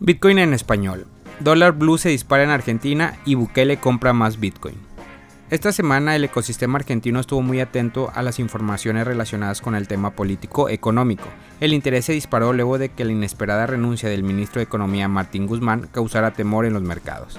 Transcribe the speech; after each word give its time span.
Bitcoin 0.00 0.38
en 0.38 0.54
español. 0.54 1.06
Dólar 1.40 1.72
Blue 1.72 1.98
se 1.98 2.10
dispara 2.10 2.44
en 2.44 2.50
Argentina 2.50 3.18
y 3.24 3.34
Bukele 3.34 3.78
compra 3.78 4.12
más 4.12 4.38
Bitcoin. 4.38 4.76
Esta 5.50 5.72
semana 5.72 6.14
el 6.14 6.22
ecosistema 6.22 6.78
argentino 6.78 7.18
estuvo 7.18 7.42
muy 7.42 7.58
atento 7.58 8.12
a 8.14 8.22
las 8.22 8.38
informaciones 8.38 9.08
relacionadas 9.08 9.60
con 9.60 9.74
el 9.74 9.88
tema 9.88 10.10
político-económico. 10.10 11.26
El 11.58 11.72
interés 11.72 12.04
se 12.04 12.12
disparó 12.12 12.52
luego 12.52 12.78
de 12.78 12.90
que 12.90 13.04
la 13.04 13.10
inesperada 13.10 13.66
renuncia 13.66 14.08
del 14.08 14.22
ministro 14.22 14.60
de 14.60 14.64
Economía 14.64 15.08
Martín 15.08 15.48
Guzmán 15.48 15.88
causara 15.90 16.32
temor 16.32 16.64
en 16.64 16.74
los 16.74 16.82
mercados. 16.82 17.36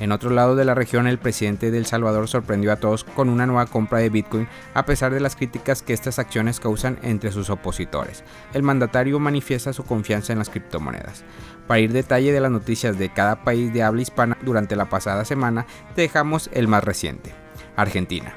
En 0.00 0.12
otro 0.12 0.30
lado 0.30 0.54
de 0.54 0.64
la 0.64 0.74
región, 0.74 1.06
el 1.06 1.18
presidente 1.18 1.70
de 1.70 1.78
El 1.78 1.86
Salvador 1.86 2.28
sorprendió 2.28 2.72
a 2.72 2.76
todos 2.76 3.04
con 3.04 3.28
una 3.28 3.46
nueva 3.46 3.66
compra 3.66 3.98
de 3.98 4.10
Bitcoin 4.10 4.48
a 4.74 4.84
pesar 4.84 5.12
de 5.12 5.20
las 5.20 5.36
críticas 5.36 5.82
que 5.82 5.92
estas 5.92 6.18
acciones 6.18 6.60
causan 6.60 6.98
entre 7.02 7.32
sus 7.32 7.50
opositores. 7.50 8.22
El 8.54 8.62
mandatario 8.62 9.18
manifiesta 9.18 9.72
su 9.72 9.84
confianza 9.84 10.32
en 10.32 10.38
las 10.38 10.50
criptomonedas. 10.50 11.24
Para 11.66 11.80
ir 11.80 11.92
detalle 11.92 12.32
de 12.32 12.40
las 12.40 12.50
noticias 12.50 12.98
de 12.98 13.12
cada 13.12 13.42
país 13.42 13.72
de 13.72 13.82
habla 13.82 14.02
hispana 14.02 14.38
durante 14.42 14.76
la 14.76 14.88
pasada 14.88 15.24
semana, 15.24 15.66
dejamos 15.96 16.48
el 16.52 16.68
más 16.68 16.84
reciente, 16.84 17.34
Argentina. 17.76 18.34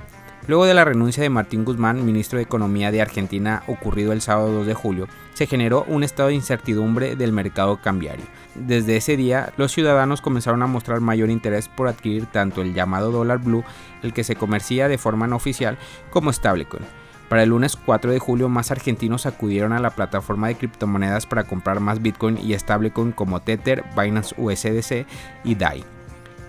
Luego 0.47 0.65
de 0.65 0.73
la 0.73 0.83
renuncia 0.83 1.21
de 1.21 1.29
Martín 1.29 1.63
Guzmán, 1.63 2.03
ministro 2.03 2.37
de 2.37 2.43
Economía 2.43 2.91
de 2.91 2.99
Argentina, 2.99 3.61
ocurrido 3.67 4.11
el 4.11 4.21
sábado 4.21 4.51
2 4.51 4.65
de 4.65 4.73
julio, 4.73 5.07
se 5.33 5.45
generó 5.45 5.85
un 5.87 6.03
estado 6.03 6.29
de 6.29 6.35
incertidumbre 6.35 7.15
del 7.15 7.31
mercado 7.31 7.77
cambiario. 7.77 8.25
Desde 8.55 8.97
ese 8.97 9.17
día, 9.17 9.53
los 9.57 9.71
ciudadanos 9.71 10.19
comenzaron 10.19 10.63
a 10.63 10.67
mostrar 10.67 10.99
mayor 10.99 11.29
interés 11.29 11.67
por 11.67 11.87
adquirir 11.87 12.25
tanto 12.25 12.63
el 12.63 12.73
llamado 12.73 13.11
dólar 13.11 13.37
blue, 13.37 13.63
el 14.01 14.13
que 14.13 14.23
se 14.23 14.35
comercia 14.35 14.87
de 14.87 14.97
forma 14.97 15.27
no 15.27 15.35
oficial, 15.35 15.77
como 16.09 16.33
stablecoin. 16.33 16.83
Para 17.29 17.43
el 17.43 17.49
lunes 17.49 17.77
4 17.77 18.11
de 18.11 18.19
julio, 18.19 18.49
más 18.49 18.71
argentinos 18.71 19.27
acudieron 19.27 19.73
a 19.73 19.79
la 19.79 19.91
plataforma 19.91 20.47
de 20.47 20.55
criptomonedas 20.55 21.27
para 21.27 21.43
comprar 21.43 21.79
más 21.79 22.01
Bitcoin 22.01 22.39
y 22.39 22.57
stablecoin 22.57 23.11
como 23.11 23.41
Tether, 23.41 23.85
Binance 23.95 24.35
USDC 24.37 25.05
y 25.43 25.55
DAI 25.55 26.00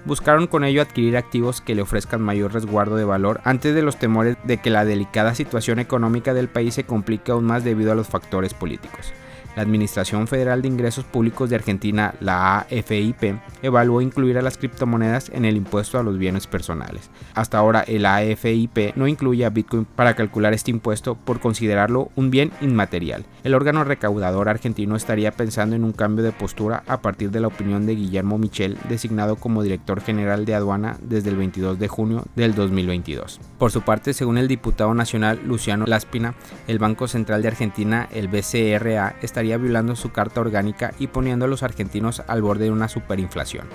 buscaron 0.05 0.47
con 0.47 0.65
ello 0.65 0.83
adquirir 0.83 1.17
activos 1.17 1.61
que 1.61 1.75
le 1.75 1.83
ofrezcan 1.83 2.21
mayor 2.21 2.53
resguardo 2.53 2.97
de 2.97 3.05
valor 3.05 3.41
antes 3.45 3.75
de 3.75 3.83
los 3.83 3.99
temores 3.99 4.37
de 4.45 4.59
que 4.59 4.71
la 4.71 4.85
delicada 4.85 5.35
situación 5.35 5.79
económica 5.79 6.35
del 6.35 6.49
país 6.49 6.75
se 6.75 6.85
complique 6.85 7.33
aún 7.33 7.45
más 7.45 7.65
debido 7.65 7.93
a 7.93 7.95
los 7.95 8.09
factores 8.09 8.55
políticos. 8.55 9.13
La 9.55 9.63
Administración 9.63 10.27
Federal 10.29 10.63
de 10.63 10.69
Ingresos 10.69 11.05
Públicos 11.05 11.51
de 11.51 11.57
Argentina, 11.57 12.15
la 12.21 12.61
AFIP, 12.61 13.37
evaluó 13.63 14.01
incluir 14.01 14.39
a 14.39 14.43
las 14.43 14.57
criptomonedas 14.57 15.29
en 15.29 15.45
el 15.45 15.57
impuesto 15.57 15.99
a 15.99 16.03
los 16.03 16.17
bienes 16.17 16.47
personales. 16.47 17.11
Hasta 17.35 17.59
ahora 17.59 17.83
el 17.83 18.07
AFIP 18.07 18.97
no 18.97 19.07
incluye 19.07 19.45
a 19.45 19.51
Bitcoin 19.51 19.85
para 19.85 20.15
calcular 20.15 20.55
este 20.55 20.71
impuesto 20.71 21.17
por 21.17 21.41
considerarlo 21.41 22.11
un 22.17 22.31
bien 22.31 22.51
inmaterial. 22.63 23.27
El 23.45 23.55
órgano 23.55 23.85
recaudador 23.85 24.49
argentino 24.49 24.97
estaría 24.97 25.33
pensando 25.33 25.77
en 25.77 25.85
un 25.85 25.93
cambio 25.93 26.25
de 26.25 26.33
postura 26.33 26.83
a 26.87 27.03
partir 27.03 27.31
de 27.31 27.41
la 27.41 27.49
opinión 27.49 27.85
de 27.85 27.95
Guillermo 27.95 28.39
Michel, 28.39 28.79
designado 28.89 29.37
como 29.37 29.63
director 29.63 30.01
general 30.01 30.47
de 30.47 30.55
aduana 30.55 30.97
desde 31.03 31.29
el 31.29 31.37
22 31.37 31.79
de 31.79 31.89
junio 31.89 32.25
del 32.37 32.55
2022. 32.55 33.39
Por 33.59 33.71
su 33.71 33.83
parte, 33.83 34.15
según 34.15 34.39
el 34.39 34.49
diputado 34.49 34.95
nacional 34.95 35.41
Luciano 35.45 35.85
Laspina, 35.87 36.35
el 36.69 36.79
Banco 36.79 37.07
Central 37.07 37.43
de 37.43 37.49
Argentina, 37.49 38.09
el 38.13 38.29
BCRA, 38.29 39.17
estaría 39.21 39.42
violando 39.43 39.97
su 39.97 40.11
carta 40.11 40.41
orgánica 40.41 40.93
y 40.99 41.09
poniendo 41.09 41.45
a 41.45 41.49
los 41.49 41.63
argentinos 41.63 42.23
al 42.27 42.43
borde 42.43 42.65
de 42.65 42.71
una 42.71 42.89
superinflación. 42.89 43.67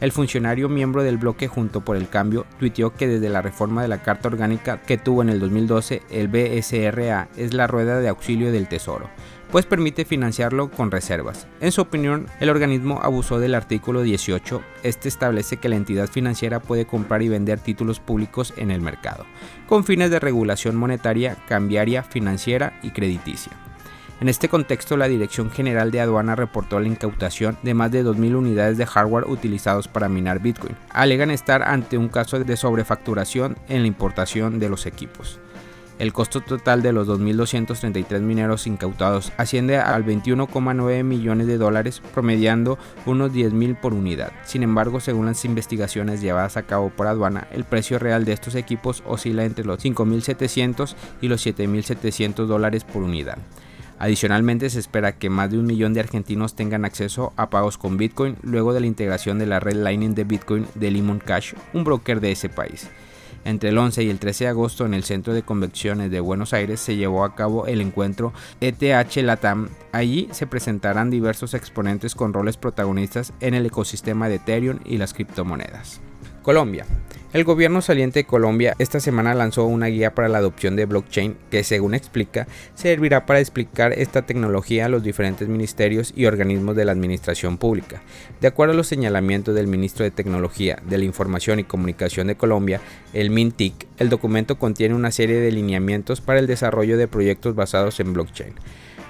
El 0.00 0.12
funcionario 0.12 0.68
miembro 0.68 1.02
del 1.02 1.18
bloque 1.18 1.48
Junto 1.48 1.80
por 1.80 1.96
el 1.96 2.08
Cambio 2.08 2.46
tuiteó 2.58 2.94
que 2.94 3.08
desde 3.08 3.28
la 3.28 3.42
reforma 3.42 3.82
de 3.82 3.88
la 3.88 4.02
carta 4.02 4.28
orgánica 4.28 4.82
que 4.82 4.98
tuvo 4.98 5.22
en 5.22 5.28
el 5.28 5.40
2012 5.40 6.02
el 6.10 6.28
BSRA 6.28 7.28
es 7.36 7.54
la 7.54 7.66
rueda 7.66 8.00
de 8.00 8.08
auxilio 8.08 8.52
del 8.52 8.68
Tesoro 8.68 9.08
pues 9.54 9.66
permite 9.66 10.04
financiarlo 10.04 10.68
con 10.68 10.90
reservas. 10.90 11.46
En 11.60 11.70
su 11.70 11.80
opinión, 11.80 12.26
el 12.40 12.50
organismo 12.50 12.98
abusó 13.04 13.38
del 13.38 13.54
artículo 13.54 14.02
18. 14.02 14.60
Este 14.82 15.08
establece 15.08 15.58
que 15.58 15.68
la 15.68 15.76
entidad 15.76 16.08
financiera 16.08 16.58
puede 16.58 16.86
comprar 16.86 17.22
y 17.22 17.28
vender 17.28 17.60
títulos 17.60 18.00
públicos 18.00 18.52
en 18.56 18.72
el 18.72 18.80
mercado, 18.80 19.26
con 19.68 19.84
fines 19.84 20.10
de 20.10 20.18
regulación 20.18 20.74
monetaria, 20.74 21.36
cambiaria, 21.46 22.02
financiera 22.02 22.80
y 22.82 22.90
crediticia. 22.90 23.52
En 24.20 24.28
este 24.28 24.48
contexto, 24.48 24.96
la 24.96 25.08
Dirección 25.08 25.50
General 25.50 25.90
de 25.90 26.00
Aduana 26.00 26.36
reportó 26.36 26.78
la 26.78 26.88
incautación 26.88 27.58
de 27.62 27.74
más 27.74 27.90
de 27.90 28.04
2.000 28.04 28.36
unidades 28.36 28.78
de 28.78 28.86
hardware 28.86 29.28
utilizados 29.28 29.88
para 29.88 30.08
minar 30.08 30.40
Bitcoin. 30.40 30.76
Alegan 30.90 31.30
estar 31.30 31.62
ante 31.62 31.98
un 31.98 32.08
caso 32.08 32.38
de 32.38 32.56
sobrefacturación 32.56 33.58
en 33.68 33.82
la 33.82 33.88
importación 33.88 34.60
de 34.60 34.68
los 34.68 34.86
equipos. 34.86 35.40
El 35.98 36.12
costo 36.12 36.40
total 36.40 36.82
de 36.82 36.92
los 36.92 37.06
2.233 37.06 38.20
mineros 38.20 38.66
incautados 38.66 39.32
asciende 39.36 39.78
al 39.78 40.04
21,9 40.04 41.04
millones 41.04 41.46
de 41.46 41.56
dólares, 41.56 42.02
promediando 42.12 42.78
unos 43.06 43.32
10.000 43.32 43.80
por 43.80 43.94
unidad. 43.94 44.32
Sin 44.44 44.64
embargo, 44.64 44.98
según 44.98 45.26
las 45.26 45.44
investigaciones 45.44 46.20
llevadas 46.20 46.56
a 46.56 46.64
cabo 46.64 46.90
por 46.90 47.06
aduana, 47.06 47.46
el 47.52 47.64
precio 47.64 48.00
real 48.00 48.24
de 48.24 48.32
estos 48.32 48.56
equipos 48.56 49.04
oscila 49.06 49.44
entre 49.44 49.64
los 49.64 49.84
5.700 49.84 50.96
y 51.20 51.28
los 51.28 51.46
7.700 51.46 52.46
dólares 52.46 52.82
por 52.82 53.02
unidad. 53.02 53.38
Adicionalmente 54.04 54.68
se 54.68 54.80
espera 54.80 55.16
que 55.16 55.30
más 55.30 55.50
de 55.50 55.58
un 55.58 55.64
millón 55.64 55.94
de 55.94 56.00
argentinos 56.00 56.54
tengan 56.54 56.84
acceso 56.84 57.32
a 57.38 57.48
pagos 57.48 57.78
con 57.78 57.96
Bitcoin 57.96 58.36
luego 58.42 58.74
de 58.74 58.80
la 58.80 58.86
integración 58.86 59.38
de 59.38 59.46
la 59.46 59.60
red 59.60 59.76
Lightning 59.76 60.14
de 60.14 60.24
Bitcoin 60.24 60.66
de 60.74 60.90
Limon 60.90 61.20
Cash, 61.20 61.54
un 61.72 61.84
broker 61.84 62.20
de 62.20 62.32
ese 62.32 62.50
país. 62.50 62.90
Entre 63.46 63.70
el 63.70 63.78
11 63.78 64.02
y 64.02 64.10
el 64.10 64.18
13 64.18 64.44
de 64.44 64.50
agosto 64.50 64.84
en 64.84 64.92
el 64.92 65.04
Centro 65.04 65.32
de 65.32 65.42
Convenciones 65.42 66.10
de 66.10 66.20
Buenos 66.20 66.52
Aires 66.52 66.80
se 66.80 66.96
llevó 66.96 67.24
a 67.24 67.34
cabo 67.34 67.66
el 67.66 67.80
encuentro 67.80 68.34
ETH 68.60 69.16
Latam. 69.22 69.70
Allí 69.92 70.28
se 70.32 70.46
presentarán 70.46 71.08
diversos 71.08 71.54
exponentes 71.54 72.14
con 72.14 72.34
roles 72.34 72.58
protagonistas 72.58 73.32
en 73.40 73.54
el 73.54 73.64
ecosistema 73.64 74.28
de 74.28 74.34
Ethereum 74.34 74.80
y 74.84 74.98
las 74.98 75.14
criptomonedas. 75.14 76.02
Colombia. 76.44 76.84
El 77.32 77.42
gobierno 77.42 77.82
saliente 77.82 78.20
de 78.20 78.26
Colombia 78.26 78.76
esta 78.78 79.00
semana 79.00 79.34
lanzó 79.34 79.64
una 79.64 79.86
guía 79.86 80.14
para 80.14 80.28
la 80.28 80.38
adopción 80.38 80.76
de 80.76 80.84
blockchain 80.84 81.36
que, 81.50 81.64
según 81.64 81.94
explica, 81.94 82.46
servirá 82.74 83.26
para 83.26 83.40
explicar 83.40 83.92
esta 83.94 84.22
tecnología 84.22 84.84
a 84.84 84.88
los 84.88 85.02
diferentes 85.02 85.48
ministerios 85.48 86.12
y 86.14 86.26
organismos 86.26 86.76
de 86.76 86.84
la 86.84 86.92
administración 86.92 87.58
pública. 87.58 88.02
De 88.40 88.46
acuerdo 88.46 88.74
a 88.74 88.76
los 88.76 88.86
señalamientos 88.86 89.54
del 89.54 89.66
ministro 89.66 90.04
de 90.04 90.12
Tecnología, 90.12 90.80
de 90.88 90.98
la 90.98 91.04
Información 91.06 91.58
y 91.58 91.64
Comunicación 91.64 92.28
de 92.28 92.36
Colombia, 92.36 92.80
el 93.14 93.30
MINTIC, 93.30 93.88
el 93.98 94.10
documento 94.10 94.56
contiene 94.56 94.94
una 94.94 95.10
serie 95.10 95.40
de 95.40 95.50
lineamientos 95.50 96.20
para 96.20 96.38
el 96.38 96.46
desarrollo 96.46 96.96
de 96.98 97.08
proyectos 97.08 97.56
basados 97.56 97.98
en 97.98 98.12
blockchain. 98.12 98.54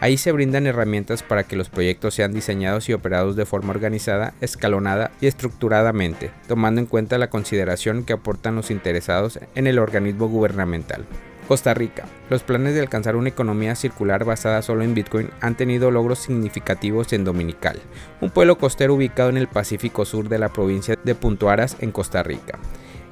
Ahí 0.04 0.18
se 0.18 0.32
brindan 0.32 0.66
herramientas 0.66 1.22
para 1.22 1.44
que 1.44 1.56
los 1.56 1.70
proyectos 1.70 2.12
sean 2.12 2.34
diseñados 2.34 2.90
y 2.90 2.92
operados 2.92 3.36
de 3.36 3.46
forma 3.46 3.70
organizada, 3.70 4.34
escalonada 4.42 5.12
y 5.22 5.28
estructuradamente, 5.28 6.30
tomando 6.46 6.82
en 6.82 6.86
cuenta 6.86 7.16
la 7.16 7.30
consideración 7.30 8.04
que 8.04 8.12
aportan 8.12 8.54
los 8.54 8.70
interesados 8.70 9.40
en 9.54 9.66
el 9.66 9.78
organismo 9.78 10.28
gubernamental. 10.28 11.06
Costa 11.48 11.72
Rica. 11.72 12.04
Los 12.28 12.42
planes 12.42 12.74
de 12.74 12.80
alcanzar 12.80 13.16
una 13.16 13.30
economía 13.30 13.76
circular 13.76 14.26
basada 14.26 14.60
solo 14.60 14.84
en 14.84 14.92
Bitcoin 14.92 15.30
han 15.40 15.56
tenido 15.56 15.90
logros 15.90 16.18
significativos 16.18 17.10
en 17.14 17.24
Dominical, 17.24 17.80
un 18.20 18.28
pueblo 18.28 18.58
costero 18.58 18.92
ubicado 18.92 19.30
en 19.30 19.38
el 19.38 19.48
Pacífico 19.48 20.04
Sur 20.04 20.28
de 20.28 20.38
la 20.38 20.50
provincia 20.50 20.98
de 21.02 21.14
Puntuaras 21.14 21.78
en 21.80 21.92
Costa 21.92 22.22
Rica. 22.22 22.58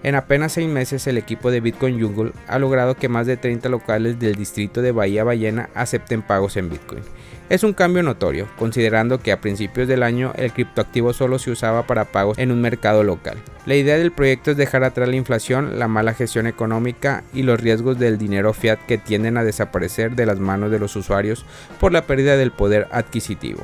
En 0.02 0.16
apenas 0.16 0.52
seis 0.52 0.68
meses 0.68 1.06
el 1.06 1.16
equipo 1.16 1.52
de 1.52 1.60
Bitcoin 1.60 2.00
Jungle 2.00 2.32
ha 2.48 2.58
logrado 2.58 2.96
que 2.96 3.08
más 3.08 3.26
de 3.26 3.36
30 3.36 3.68
locales 3.68 4.18
del 4.18 4.34
distrito 4.34 4.82
de 4.82 4.90
Bahía 4.90 5.22
Ballena 5.22 5.68
acepten 5.74 6.22
pagos 6.22 6.56
en 6.56 6.70
Bitcoin. 6.70 7.02
Es 7.48 7.62
un 7.62 7.72
cambio 7.72 8.02
notorio, 8.02 8.48
considerando 8.58 9.20
que 9.20 9.30
a 9.30 9.40
principios 9.40 9.86
del 9.86 10.02
año 10.02 10.32
el 10.36 10.52
criptoactivo 10.52 11.12
solo 11.12 11.38
se 11.38 11.50
usaba 11.50 11.86
para 11.86 12.06
pagos 12.06 12.38
en 12.38 12.50
un 12.50 12.60
mercado 12.60 13.04
local. 13.04 13.36
La 13.64 13.76
idea 13.76 13.96
del 13.96 14.10
proyecto 14.10 14.50
es 14.50 14.56
dejar 14.56 14.82
atrás 14.82 15.08
la 15.08 15.16
inflación, 15.16 15.78
la 15.78 15.86
mala 15.86 16.14
gestión 16.14 16.46
económica 16.48 17.22
y 17.32 17.42
los 17.42 17.60
riesgos 17.60 17.98
del 17.98 18.18
dinero 18.18 18.54
fiat 18.54 18.80
que 18.86 18.98
tienden 18.98 19.36
a 19.36 19.44
desaparecer 19.44 20.16
de 20.16 20.26
las 20.26 20.40
manos 20.40 20.72
de 20.72 20.80
los 20.80 20.96
usuarios 20.96 21.44
por 21.78 21.92
la 21.92 22.06
pérdida 22.06 22.36
del 22.36 22.50
poder 22.50 22.88
adquisitivo. 22.90 23.62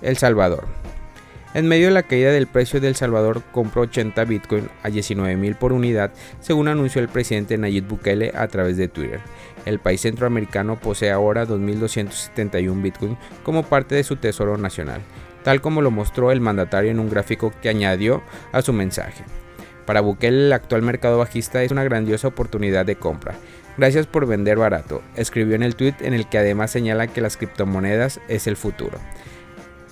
El 0.00 0.16
Salvador. 0.16 0.83
En 1.54 1.68
medio 1.68 1.86
de 1.86 1.92
la 1.92 2.02
caída 2.02 2.32
del 2.32 2.48
precio 2.48 2.80
de 2.80 2.88
El 2.88 2.96
Salvador 2.96 3.44
compró 3.52 3.82
80 3.82 4.24
Bitcoin 4.24 4.68
a 4.82 4.90
19 4.90 5.36
mil 5.36 5.54
por 5.54 5.72
unidad, 5.72 6.10
según 6.40 6.66
anunció 6.66 7.00
el 7.00 7.08
presidente 7.08 7.56
Nayib 7.56 7.86
Bukele 7.86 8.32
a 8.34 8.48
través 8.48 8.76
de 8.76 8.88
Twitter. 8.88 9.20
El 9.64 9.78
país 9.78 10.00
centroamericano 10.00 10.80
posee 10.80 11.12
ahora 11.12 11.46
2.271 11.46 12.82
Bitcoin 12.82 13.16
como 13.44 13.62
parte 13.62 13.94
de 13.94 14.02
su 14.02 14.16
tesoro 14.16 14.58
nacional, 14.58 15.00
tal 15.44 15.60
como 15.60 15.80
lo 15.80 15.92
mostró 15.92 16.32
el 16.32 16.40
mandatario 16.40 16.90
en 16.90 16.98
un 16.98 17.08
gráfico 17.08 17.52
que 17.62 17.68
añadió 17.68 18.24
a 18.50 18.60
su 18.60 18.72
mensaje. 18.72 19.22
Para 19.86 20.00
Bukele 20.00 20.46
el 20.46 20.52
actual 20.52 20.82
mercado 20.82 21.18
bajista 21.18 21.62
es 21.62 21.70
una 21.70 21.84
grandiosa 21.84 22.26
oportunidad 22.26 22.84
de 22.84 22.96
compra. 22.96 23.36
Gracias 23.76 24.08
por 24.08 24.26
vender 24.26 24.58
barato, 24.58 25.02
escribió 25.14 25.54
en 25.54 25.62
el 25.62 25.76
tweet 25.76 25.94
en 26.00 26.14
el 26.14 26.28
que 26.28 26.38
además 26.38 26.72
señala 26.72 27.06
que 27.06 27.20
las 27.20 27.36
criptomonedas 27.36 28.20
es 28.26 28.48
el 28.48 28.56
futuro. 28.56 28.98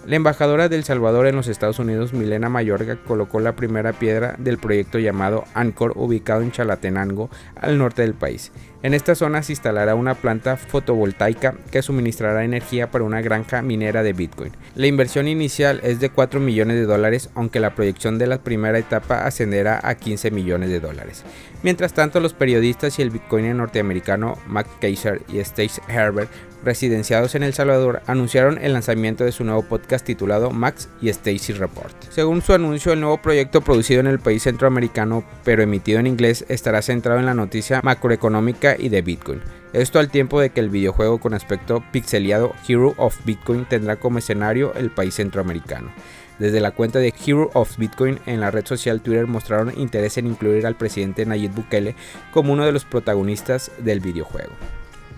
La 0.04 0.16
embajadora 0.16 0.68
de 0.68 0.74
El 0.74 0.82
Salvador 0.82 1.28
en 1.28 1.36
los 1.36 1.46
Estados 1.46 1.78
Unidos, 1.78 2.12
Milena 2.12 2.48
Mayorga, 2.48 2.96
colocó 2.96 3.38
la 3.38 3.54
primera 3.54 3.92
piedra 3.92 4.34
del 4.36 4.58
proyecto 4.58 4.98
llamado 4.98 5.44
Anchor, 5.54 5.92
ubicado 5.94 6.42
en 6.42 6.50
Chalatenango, 6.50 7.30
al 7.54 7.78
norte 7.78 8.02
del 8.02 8.14
país. 8.14 8.50
En 8.82 8.94
esta 8.94 9.14
zona 9.14 9.44
se 9.44 9.52
instalará 9.52 9.94
una 9.94 10.16
planta 10.16 10.56
fotovoltaica 10.56 11.54
que 11.70 11.82
suministrará 11.82 12.44
energía 12.44 12.90
para 12.90 13.04
una 13.04 13.20
granja 13.20 13.62
minera 13.62 14.02
de 14.02 14.12
Bitcoin. 14.12 14.52
La 14.74 14.88
inversión 14.88 15.28
inicial 15.28 15.80
es 15.84 16.00
de 16.00 16.10
4 16.10 16.40
millones 16.40 16.76
de 16.76 16.86
dólares, 16.86 17.30
aunque 17.36 17.60
la 17.60 17.76
proyección 17.76 18.18
de 18.18 18.26
la 18.26 18.38
primera 18.38 18.78
etapa 18.78 19.24
ascenderá 19.24 19.78
a 19.84 19.94
15 19.94 20.32
millones 20.32 20.70
de 20.70 20.80
dólares. 20.80 21.22
Mientras 21.62 21.92
tanto, 21.92 22.18
los 22.18 22.34
periodistas 22.34 22.98
y 22.98 23.02
el 23.02 23.10
bitcoiner 23.10 23.54
norteamericano 23.54 24.36
Mac 24.48 24.66
Kaiser 24.80 25.22
y 25.28 25.38
Stace 25.38 25.80
Herbert 25.86 26.30
residenciados 26.64 27.34
en 27.34 27.42
El 27.42 27.54
Salvador, 27.54 28.02
anunciaron 28.06 28.58
el 28.58 28.72
lanzamiento 28.72 29.24
de 29.24 29.32
su 29.32 29.44
nuevo 29.44 29.62
podcast 29.62 30.04
titulado 30.04 30.50
Max 30.50 30.88
y 31.00 31.08
Stacy 31.08 31.52
Report. 31.52 31.94
Según 32.10 32.42
su 32.42 32.52
anuncio, 32.52 32.92
el 32.92 33.00
nuevo 33.00 33.20
proyecto 33.20 33.60
producido 33.60 34.00
en 34.00 34.06
el 34.06 34.18
país 34.18 34.42
centroamericano, 34.42 35.24
pero 35.44 35.62
emitido 35.62 35.98
en 35.98 36.06
inglés, 36.06 36.44
estará 36.48 36.82
centrado 36.82 37.20
en 37.20 37.26
la 37.26 37.34
noticia 37.34 37.80
macroeconómica 37.82 38.71
y 38.78 38.88
de 38.88 39.02
Bitcoin. 39.02 39.40
Esto 39.72 39.98
al 39.98 40.10
tiempo 40.10 40.40
de 40.40 40.50
que 40.50 40.60
el 40.60 40.68
videojuego 40.68 41.18
con 41.18 41.32
aspecto 41.32 41.82
pixeliado 41.92 42.52
Hero 42.68 42.94
of 42.98 43.18
Bitcoin 43.24 43.64
tendrá 43.64 43.96
como 43.96 44.18
escenario 44.18 44.74
el 44.74 44.90
país 44.90 45.14
centroamericano. 45.14 45.90
Desde 46.38 46.60
la 46.60 46.72
cuenta 46.72 46.98
de 46.98 47.14
Hero 47.24 47.50
of 47.54 47.78
Bitcoin 47.78 48.18
en 48.26 48.40
la 48.40 48.50
red 48.50 48.66
social 48.66 49.00
Twitter 49.00 49.26
mostraron 49.26 49.72
interés 49.78 50.18
en 50.18 50.26
incluir 50.26 50.66
al 50.66 50.76
presidente 50.76 51.24
Nayib 51.24 51.52
Bukele 51.52 51.94
como 52.32 52.52
uno 52.52 52.66
de 52.66 52.72
los 52.72 52.84
protagonistas 52.84 53.70
del 53.78 54.00
videojuego. 54.00 54.52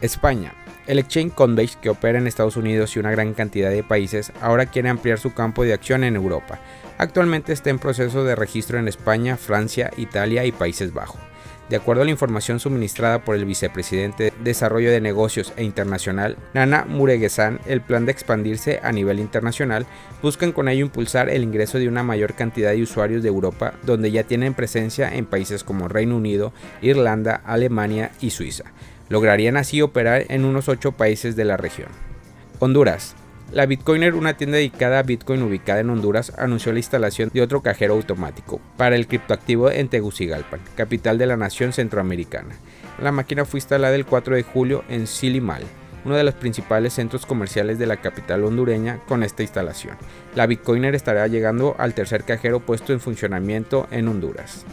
España. 0.01 0.53
El 0.87 0.99
exchange 0.99 1.33
Coinbase, 1.33 1.79
que 1.81 1.89
opera 1.89 2.19
en 2.19 2.27
Estados 2.27 2.59
Unidos 2.59 2.95
y 2.95 2.99
una 2.99 3.11
gran 3.11 3.33
cantidad 3.33 3.71
de 3.71 3.83
países, 3.83 4.33
ahora 4.43 4.67
quiere 4.67 4.91
ampliar 4.91 5.19
su 5.19 5.33
campo 5.33 5.65
de 5.65 5.73
acción 5.73 6.05
en 6.05 6.15
Europa. 6.15 6.61
Actualmente 6.99 7.55
está 7.55 7.71
en 7.71 7.79
proceso 7.79 8.23
de 8.23 8.37
registro 8.37 8.79
en 8.79 8.87
España, 8.87 9.39
Francia, 9.39 9.91
Italia 9.97 10.45
y 10.45 10.53
Países 10.53 10.93
Bajos. 10.93 11.21
De 11.71 11.77
acuerdo 11.77 12.03
a 12.03 12.05
la 12.05 12.11
información 12.11 12.61
suministrada 12.61 13.25
por 13.25 13.37
el 13.37 13.47
vicepresidente 13.47 14.25
de 14.25 14.33
Desarrollo 14.43 14.91
de 14.91 15.01
Negocios 15.01 15.55
e 15.57 15.65
Internacional, 15.65 16.37
Nana 16.53 16.85
Muregesan, 16.87 17.59
el 17.65 17.81
plan 17.81 18.05
de 18.05 18.13
expandirse 18.13 18.81
a 18.83 18.93
nivel 18.93 19.19
internacional 19.19 19.87
buscan 20.21 20.53
con 20.53 20.69
ello 20.69 20.85
impulsar 20.85 21.31
el 21.31 21.43
ingreso 21.43 21.79
de 21.79 21.89
una 21.89 22.03
mayor 22.03 22.35
cantidad 22.35 22.73
de 22.73 22.83
usuarios 22.83 23.23
de 23.23 23.31
Europa, 23.31 23.75
donde 23.83 24.11
ya 24.11 24.25
tienen 24.25 24.53
presencia 24.53 25.15
en 25.15 25.25
países 25.25 25.65
como 25.65 25.89
Reino 25.89 26.17
Unido, 26.17 26.53
Irlanda, 26.83 27.41
Alemania 27.47 28.11
y 28.21 28.29
Suiza. 28.31 28.65
Lograrían 29.09 29.57
así 29.57 29.81
operar 29.81 30.27
en 30.29 30.45
unos 30.45 30.69
8 30.69 30.93
países 30.93 31.35
de 31.35 31.47
la 31.47 31.57
región. 31.57 31.89
Honduras. 32.59 33.17
La 33.53 33.67
Bitcoiner, 33.67 34.15
una 34.15 34.37
tienda 34.37 34.57
dedicada 34.57 34.99
a 34.99 35.03
Bitcoin 35.03 35.43
ubicada 35.43 35.81
en 35.81 35.91
Honduras, 35.91 36.33
anunció 36.39 36.73
la 36.73 36.79
instalación 36.79 37.31
de 37.33 37.43
otro 37.43 37.63
cajero 37.63 37.95
automático 37.95 38.61
para 38.77 38.97
el 38.97 39.07
criptoactivo 39.07 39.71
en 39.71 39.89
Tegucigalpan, 39.89 40.61
capital 40.77 41.19
de 41.19 41.27
la 41.27 41.37
nación 41.37 41.73
centroamericana. 41.73 42.57
La 43.01 43.13
máquina 43.13 43.45
fue 43.45 43.59
instalada 43.59 43.95
el 43.95 44.07
4 44.07 44.37
de 44.37 44.43
julio 44.43 44.85
en 44.89 45.07
Silimal, 45.07 45.63
uno 46.05 46.17
de 46.17 46.25
los 46.25 46.35
principales 46.35 46.95
centros 46.95 47.27
comerciales 47.27 47.79
de 47.79 47.87
la 47.87 47.99
capital 47.99 48.45
hondureña 48.45 49.01
con 49.07 49.23
esta 49.23 49.43
instalación. 49.43 49.97
La 50.35 50.47
Bitcoiner 50.47 50.95
estará 50.95 51.27
llegando 51.27 51.77
al 51.79 51.95
tercer 51.95 52.25
cajero 52.25 52.61
puesto 52.61 52.93
en 52.93 53.01
funcionamiento 53.01 53.87
en 53.91 54.09
Honduras. 54.09 54.65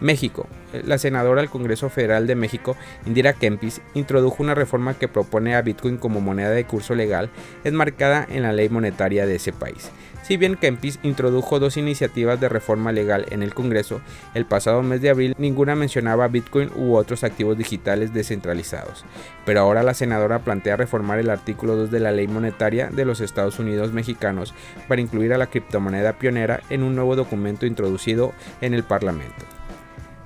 México. 0.00 0.46
La 0.84 0.98
senadora 0.98 1.40
del 1.40 1.50
Congreso 1.50 1.88
Federal 1.88 2.26
de 2.26 2.34
México, 2.34 2.76
Indira 3.06 3.32
Kempis, 3.32 3.80
introdujo 3.94 4.42
una 4.42 4.54
reforma 4.54 4.94
que 4.94 5.08
propone 5.08 5.54
a 5.54 5.62
Bitcoin 5.62 5.98
como 5.98 6.20
moneda 6.20 6.50
de 6.50 6.64
curso 6.64 6.94
legal 6.94 7.30
enmarcada 7.62 8.26
en 8.28 8.42
la 8.42 8.52
ley 8.52 8.68
monetaria 8.68 9.26
de 9.26 9.36
ese 9.36 9.52
país. 9.52 9.90
Si 10.24 10.38
bien 10.38 10.56
Kempis 10.56 10.98
introdujo 11.02 11.60
dos 11.60 11.76
iniciativas 11.76 12.40
de 12.40 12.48
reforma 12.48 12.92
legal 12.92 13.26
en 13.30 13.42
el 13.42 13.52
Congreso, 13.52 14.00
el 14.32 14.46
pasado 14.46 14.82
mes 14.82 15.02
de 15.02 15.10
abril 15.10 15.34
ninguna 15.36 15.74
mencionaba 15.74 16.28
Bitcoin 16.28 16.70
u 16.74 16.94
otros 16.94 17.24
activos 17.24 17.58
digitales 17.58 18.14
descentralizados. 18.14 19.04
Pero 19.44 19.60
ahora 19.60 19.82
la 19.82 19.92
senadora 19.92 20.38
plantea 20.38 20.78
reformar 20.78 21.18
el 21.18 21.28
artículo 21.28 21.76
2 21.76 21.90
de 21.90 22.00
la 22.00 22.10
ley 22.10 22.26
monetaria 22.26 22.88
de 22.88 23.04
los 23.04 23.20
Estados 23.20 23.58
Unidos 23.58 23.92
mexicanos 23.92 24.54
para 24.88 25.02
incluir 25.02 25.34
a 25.34 25.38
la 25.38 25.48
criptomoneda 25.48 26.14
pionera 26.14 26.62
en 26.70 26.84
un 26.84 26.96
nuevo 26.96 27.16
documento 27.16 27.66
introducido 27.66 28.32
en 28.62 28.72
el 28.72 28.82
Parlamento. 28.82 29.44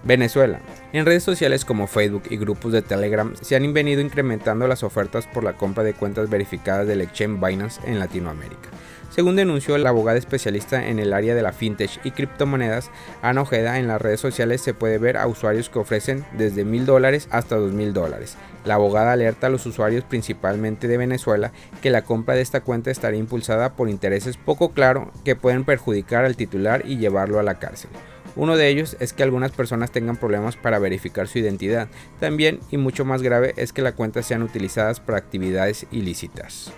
Venezuela. 0.05 0.61
En 0.93 1.07
redes 1.07 1.23
sociales 1.23 1.65
como 1.65 1.87
Facebook 1.87 2.25
y 2.31 2.37
grupos 2.37 2.73
de 2.73 2.83
Telegram 2.83 3.35
se 3.41 3.57
han 3.57 3.73
venido 3.73 4.01
incrementando 4.01 4.69
las 4.69 4.83
ofertas 4.83 5.27
por 5.27 5.45
la 5.45 5.55
compra 5.55 5.83
de 5.85 5.95
cuentas 5.95 6.31
verificadas 6.31 6.87
del 6.87 7.01
exchange 7.01 7.41
Binance 7.45 7.81
en 7.85 7.99
Latinoamérica. 7.99 8.71
Según 9.11 9.37
denunció 9.37 9.77
la 9.79 9.89
abogada 9.89 10.19
especialista 10.19 10.87
en 10.87 10.99
el 10.99 11.13
área 11.13 11.35
de 11.35 11.43
la 11.43 11.53
fintech 11.53 11.99
y 12.05 12.11
criptomonedas, 12.11 12.91
Ana 13.23 13.41
Ojeda, 13.41 13.79
en 13.79 13.89
las 13.89 14.01
redes 14.01 14.21
sociales 14.21 14.61
se 14.61 14.75
puede 14.75 14.99
ver 14.99 15.17
a 15.17 15.27
usuarios 15.27 15.71
que 15.71 15.79
ofrecen 15.79 16.25
desde 16.37 16.65
mil 16.65 16.87
dólares 16.87 17.27
hasta 17.31 17.57
dos 17.57 17.73
mil 17.73 17.93
dólares. 17.93 18.37
La 18.65 18.75
abogada 18.75 19.13
alerta 19.13 19.47
a 19.47 19.51
los 19.51 19.65
usuarios 19.67 20.05
principalmente 20.05 20.89
de 20.89 20.99
Venezuela 20.99 21.53
que 21.83 21.91
la 21.91 22.03
compra 22.03 22.35
de 22.35 22.43
esta 22.43 22.61
cuenta 22.61 22.91
estaría 22.91 23.19
impulsada 23.19 23.73
por 23.73 23.89
intereses 23.89 24.37
poco 24.37 24.73
claros 24.73 25.09
que 25.25 25.37
pueden 25.37 25.65
perjudicar 25.65 26.25
al 26.25 26.37
titular 26.37 26.83
y 26.85 26.99
llevarlo 26.99 27.41
a 27.41 27.43
la 27.43 27.59
cárcel. 27.59 27.91
Uno 28.39 28.57
de 28.57 28.69
ellos 28.69 28.97
es 29.01 29.13
que 29.13 29.25
algunas 29.25 29.51
personas 29.51 29.91
tengan 29.91 30.17
problemas 30.17 30.55
para 30.57 30.79
verificar 30.79 31.27
su 31.27 31.41
identidad. 31.41 31.89
También, 32.21 32.61
y 32.71 32.77
mucho 32.77 33.05
más 33.05 33.21
grave, 33.21 33.53
es 33.57 33.73
que 33.73 33.83
las 33.83 33.95
cuentas 33.95 34.27
sean 34.27 34.45
utilizadas 34.45 35.01
para 35.01 35.19
actividades 35.19 35.87
ilícitas. 35.91 36.73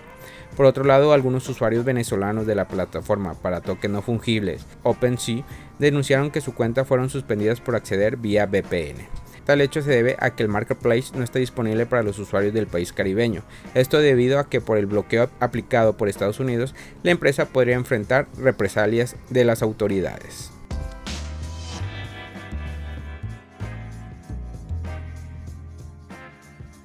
Por 0.57 0.65
otro 0.65 0.83
lado, 0.83 1.13
algunos 1.13 1.47
usuarios 1.47 1.85
venezolanos 1.85 2.47
de 2.47 2.55
la 2.55 2.67
plataforma 2.67 3.35
para 3.35 3.61
tokens 3.61 3.93
no 3.93 4.01
fungibles 4.01 4.65
OpenSea 4.81 5.45
denunciaron 5.77 6.31
que 6.31 6.41
su 6.41 6.55
cuenta 6.55 6.83
fueron 6.83 7.11
suspendidas 7.11 7.61
por 7.61 7.75
acceder 7.75 8.17
vía 8.17 8.47
VPN. 8.47 9.07
Tal 9.45 9.61
hecho 9.61 9.83
se 9.83 9.91
debe 9.91 10.17
a 10.19 10.31
que 10.31 10.41
el 10.41 10.49
marketplace 10.49 11.15
no 11.15 11.23
está 11.23 11.37
disponible 11.37 11.85
para 11.85 12.03
los 12.03 12.17
usuarios 12.17 12.55
del 12.55 12.67
país 12.67 12.91
caribeño. 12.91 13.43
Esto 13.75 13.99
debido 13.99 14.39
a 14.39 14.49
que 14.49 14.61
por 14.61 14.79
el 14.79 14.87
bloqueo 14.87 15.29
aplicado 15.39 15.95
por 15.95 16.09
Estados 16.09 16.39
Unidos, 16.39 16.73
la 17.03 17.11
empresa 17.11 17.45
podría 17.45 17.75
enfrentar 17.75 18.27
represalias 18.37 19.15
de 19.29 19.45
las 19.45 19.61
autoridades. 19.61 20.50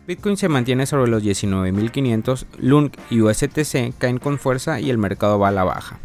Bitcoin 0.06 0.36
se 0.36 0.48
mantiene 0.48 0.86
sobre 0.86 1.10
los 1.10 1.24
19.500, 1.24 2.46
LUNC 2.58 2.96
y 3.10 3.20
USTC 3.22 3.98
caen 3.98 4.18
con 4.18 4.38
fuerza 4.38 4.78
y 4.78 4.90
el 4.90 4.98
mercado 4.98 5.40
va 5.40 5.48
a 5.48 5.52
la 5.52 5.64
baja. 5.64 5.98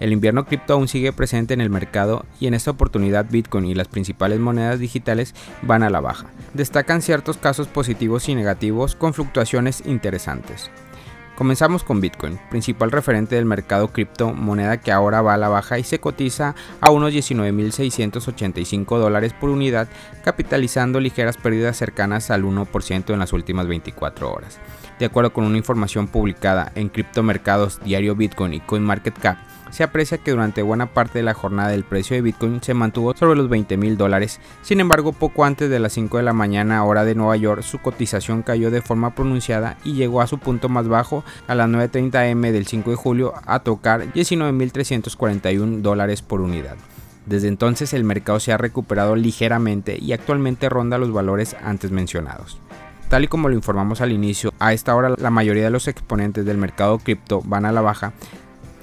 El 0.00 0.12
invierno 0.12 0.46
cripto 0.46 0.72
aún 0.72 0.88
sigue 0.88 1.12
presente 1.12 1.52
en 1.52 1.60
el 1.60 1.68
mercado 1.68 2.24
y 2.40 2.46
en 2.46 2.54
esta 2.54 2.70
oportunidad 2.70 3.26
Bitcoin 3.28 3.66
y 3.66 3.74
las 3.74 3.88
principales 3.88 4.40
monedas 4.40 4.78
digitales 4.78 5.34
van 5.62 5.82
a 5.82 5.90
la 5.90 6.00
baja. 6.00 6.26
Destacan 6.54 7.02
ciertos 7.02 7.36
casos 7.36 7.68
positivos 7.68 8.28
y 8.28 8.34
negativos 8.34 8.94
con 8.94 9.12
fluctuaciones 9.12 9.82
interesantes. 9.84 10.70
Comenzamos 11.36 11.84
con 11.84 12.00
Bitcoin, 12.00 12.40
principal 12.48 12.90
referente 12.90 13.36
del 13.36 13.44
mercado 13.44 13.88
cripto, 13.88 14.32
moneda 14.32 14.78
que 14.78 14.90
ahora 14.90 15.20
va 15.20 15.34
a 15.34 15.36
la 15.36 15.50
baja 15.50 15.78
y 15.78 15.84
se 15.84 16.00
cotiza 16.00 16.54
a 16.80 16.90
unos 16.90 17.12
19.685 17.12 18.98
dólares 18.98 19.34
por 19.34 19.50
unidad, 19.50 19.86
capitalizando 20.24 20.98
ligeras 20.98 21.36
pérdidas 21.36 21.76
cercanas 21.76 22.30
al 22.30 22.44
1% 22.44 23.12
en 23.12 23.18
las 23.18 23.34
últimas 23.34 23.66
24 23.66 24.32
horas. 24.32 24.58
De 24.98 25.04
acuerdo 25.04 25.34
con 25.34 25.44
una 25.44 25.58
información 25.58 26.08
publicada 26.08 26.72
en 26.74 26.88
criptomercados 26.88 27.80
Diario 27.84 28.16
Bitcoin 28.16 28.54
y 28.54 28.60
CoinMarketCap, 28.60 29.36
se 29.70 29.82
aprecia 29.82 30.18
que 30.18 30.30
durante 30.30 30.62
buena 30.62 30.86
parte 30.86 31.18
de 31.18 31.24
la 31.24 31.34
jornada 31.34 31.74
el 31.74 31.84
precio 31.84 32.16
de 32.16 32.22
Bitcoin 32.22 32.62
se 32.62 32.74
mantuvo 32.74 33.16
sobre 33.16 33.36
los 33.36 33.48
20 33.48 33.76
mil 33.76 33.96
dólares. 33.96 34.40
Sin 34.62 34.80
embargo, 34.80 35.12
poco 35.12 35.44
antes 35.44 35.70
de 35.70 35.78
las 35.78 35.92
5 35.94 36.16
de 36.16 36.22
la 36.22 36.32
mañana 36.32 36.84
hora 36.84 37.04
de 37.04 37.14
Nueva 37.14 37.36
York, 37.36 37.62
su 37.62 37.78
cotización 37.78 38.42
cayó 38.42 38.70
de 38.70 38.82
forma 38.82 39.14
pronunciada 39.14 39.76
y 39.84 39.94
llegó 39.94 40.20
a 40.20 40.26
su 40.26 40.38
punto 40.38 40.68
más 40.68 40.88
bajo 40.88 41.24
a 41.46 41.54
las 41.54 41.68
9.30 41.68 42.32
am 42.32 42.42
del 42.42 42.66
5 42.66 42.90
de 42.90 42.96
julio 42.96 43.34
a 43.44 43.60
tocar 43.60 44.12
19.341 44.12 45.80
dólares 45.80 46.22
por 46.22 46.40
unidad. 46.40 46.76
Desde 47.26 47.48
entonces 47.48 47.92
el 47.92 48.04
mercado 48.04 48.38
se 48.38 48.52
ha 48.52 48.56
recuperado 48.56 49.16
ligeramente 49.16 49.98
y 50.00 50.12
actualmente 50.12 50.68
ronda 50.68 50.96
los 50.96 51.12
valores 51.12 51.56
antes 51.62 51.90
mencionados. 51.90 52.60
Tal 53.08 53.24
y 53.24 53.28
como 53.28 53.48
lo 53.48 53.54
informamos 53.54 54.00
al 54.00 54.10
inicio, 54.10 54.52
a 54.58 54.72
esta 54.72 54.94
hora 54.94 55.14
la 55.16 55.30
mayoría 55.30 55.64
de 55.64 55.70
los 55.70 55.86
exponentes 55.86 56.44
del 56.44 56.58
mercado 56.58 56.98
cripto 56.98 57.40
van 57.44 57.64
a 57.64 57.72
la 57.72 57.80
baja, 57.80 58.12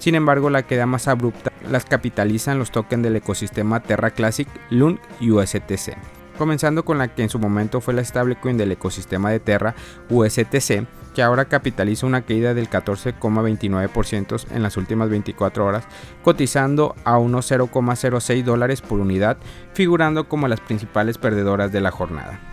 sin 0.03 0.15
embargo, 0.15 0.49
la 0.49 0.63
queda 0.63 0.85
más 0.85 1.07
abrupta 1.07 1.53
las 1.71 1.85
capitalizan 1.85 2.59
los 2.59 2.71
tokens 2.71 3.03
del 3.03 3.15
ecosistema 3.15 3.79
Terra 3.79 4.11
Classic, 4.11 4.49
LUN 4.69 4.99
y 5.21 5.31
USTC. 5.31 5.95
Comenzando 6.37 6.83
con 6.83 6.97
la 6.97 7.07
que 7.07 7.23
en 7.23 7.29
su 7.29 7.39
momento 7.39 7.79
fue 7.79 7.93
la 7.93 8.03
stablecoin 8.03 8.57
del 8.57 8.73
ecosistema 8.73 9.31
de 9.31 9.39
Terra, 9.39 9.75
USTC, 10.09 10.85
que 11.15 11.23
ahora 11.23 11.45
capitaliza 11.45 12.05
una 12.05 12.23
caída 12.23 12.53
del 12.53 12.69
14,29% 12.69 14.47
en 14.51 14.61
las 14.61 14.75
últimas 14.75 15.09
24 15.09 15.65
horas, 15.65 15.85
cotizando 16.21 16.95
a 17.05 17.17
unos 17.17 17.49
0,06 17.49 18.43
dólares 18.43 18.81
por 18.81 18.99
unidad, 18.99 19.37
figurando 19.71 20.27
como 20.27 20.49
las 20.49 20.59
principales 20.59 21.17
perdedoras 21.17 21.71
de 21.71 21.79
la 21.79 21.91
jornada. 21.91 22.52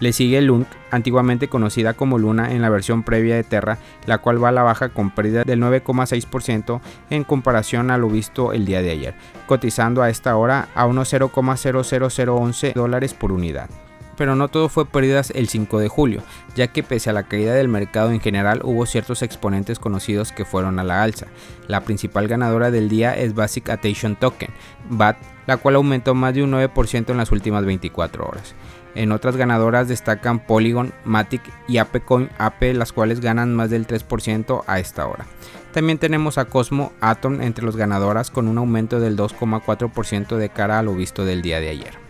Le 0.00 0.12
sigue 0.12 0.40
Lunk, 0.40 0.66
antiguamente 0.90 1.48
conocida 1.48 1.94
como 1.94 2.18
Luna 2.18 2.52
en 2.52 2.62
la 2.62 2.70
versión 2.70 3.02
previa 3.02 3.36
de 3.36 3.44
Terra, 3.44 3.78
la 4.06 4.18
cual 4.18 4.42
va 4.42 4.48
a 4.48 4.52
la 4.52 4.62
baja 4.62 4.88
con 4.88 5.10
pérdida 5.10 5.44
del 5.44 5.60
9,6% 5.60 6.80
en 7.10 7.24
comparación 7.24 7.90
a 7.90 7.98
lo 7.98 8.08
visto 8.08 8.52
el 8.52 8.64
día 8.64 8.82
de 8.82 8.90
ayer, 8.90 9.14
cotizando 9.46 10.02
a 10.02 10.08
esta 10.08 10.36
hora 10.36 10.68
a 10.74 10.86
unos 10.86 11.12
0,00011 11.12 12.72
dólares 12.74 13.14
por 13.14 13.30
unidad 13.30 13.68
pero 14.20 14.36
no 14.36 14.48
todo 14.48 14.68
fue 14.68 14.84
pérdidas 14.84 15.32
el 15.34 15.48
5 15.48 15.78
de 15.78 15.88
julio, 15.88 16.22
ya 16.54 16.66
que 16.66 16.82
pese 16.82 17.08
a 17.08 17.14
la 17.14 17.22
caída 17.22 17.54
del 17.54 17.68
mercado 17.68 18.10
en 18.10 18.20
general 18.20 18.60
hubo 18.64 18.84
ciertos 18.84 19.22
exponentes 19.22 19.78
conocidos 19.78 20.30
que 20.30 20.44
fueron 20.44 20.78
a 20.78 20.84
la 20.84 21.02
alza. 21.02 21.28
La 21.68 21.84
principal 21.84 22.28
ganadora 22.28 22.70
del 22.70 22.90
día 22.90 23.16
es 23.16 23.34
Basic 23.34 23.70
Attention 23.70 24.16
Token, 24.16 24.50
BAT, 24.90 25.16
la 25.46 25.56
cual 25.56 25.76
aumentó 25.76 26.14
más 26.14 26.34
de 26.34 26.42
un 26.42 26.52
9% 26.52 27.08
en 27.08 27.16
las 27.16 27.32
últimas 27.32 27.64
24 27.64 28.26
horas. 28.26 28.54
En 28.94 29.10
otras 29.10 29.38
ganadoras 29.38 29.88
destacan 29.88 30.40
Polygon, 30.40 30.92
Matic 31.06 31.40
y 31.66 31.78
ApeCoin 31.78 32.28
Ape, 32.36 32.74
las 32.74 32.92
cuales 32.92 33.20
ganan 33.20 33.56
más 33.56 33.70
del 33.70 33.86
3% 33.86 34.64
a 34.66 34.80
esta 34.80 35.06
hora. 35.06 35.24
También 35.72 35.96
tenemos 35.96 36.36
a 36.36 36.44
Cosmo 36.44 36.92
Atom 37.00 37.40
entre 37.40 37.64
los 37.64 37.74
ganadoras 37.74 38.30
con 38.30 38.48
un 38.48 38.58
aumento 38.58 39.00
del 39.00 39.16
2,4% 39.16 40.36
de 40.36 40.50
cara 40.50 40.78
a 40.78 40.82
lo 40.82 40.94
visto 40.94 41.24
del 41.24 41.40
día 41.40 41.58
de 41.58 41.70
ayer. 41.70 42.09